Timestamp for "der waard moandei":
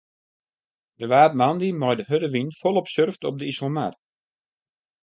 0.99-1.71